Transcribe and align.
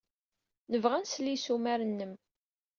Nebɣa 0.71 0.95
ad 0.97 1.03
nsel 1.03 1.25
i 1.27 1.31
yissumar-nnem. 1.33 2.13